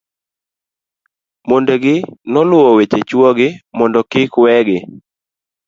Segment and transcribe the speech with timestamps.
[1.47, 1.95] mondegi
[2.31, 4.77] noluwo weche chuo gi mondo kik we gi